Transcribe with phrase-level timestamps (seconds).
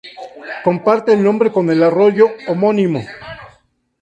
[0.63, 3.03] Comparte el nombre con el Arroyo homónimo.